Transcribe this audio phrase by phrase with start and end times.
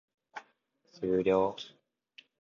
[0.99, 1.55] 終了